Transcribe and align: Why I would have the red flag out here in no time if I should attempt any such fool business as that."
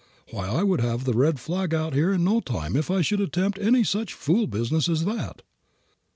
Why 0.31 0.47
I 0.47 0.63
would 0.63 0.81
have 0.81 1.03
the 1.03 1.13
red 1.13 1.39
flag 1.39 1.75
out 1.75 1.93
here 1.93 2.11
in 2.11 2.23
no 2.23 2.39
time 2.39 2.75
if 2.75 2.89
I 2.89 3.01
should 3.03 3.21
attempt 3.21 3.59
any 3.59 3.83
such 3.83 4.15
fool 4.15 4.47
business 4.47 4.89
as 4.89 5.05
that." 5.05 5.43